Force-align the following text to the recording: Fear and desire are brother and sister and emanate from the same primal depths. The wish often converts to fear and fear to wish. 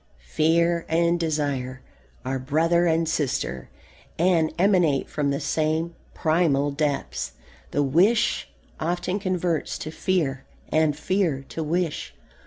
Fear 0.33 0.87
and 0.89 1.19
desire 1.19 1.83
are 2.25 2.39
brother 2.39 2.87
and 2.87 3.07
sister 3.07 3.69
and 4.17 4.51
emanate 4.57 5.07
from 5.07 5.29
the 5.29 5.39
same 5.39 5.93
primal 6.15 6.71
depths. 6.71 7.33
The 7.69 7.83
wish 7.83 8.49
often 8.79 9.19
converts 9.19 9.77
to 9.77 9.91
fear 9.91 10.43
and 10.69 10.97
fear 10.97 11.45
to 11.49 11.61
wish. 11.61 12.15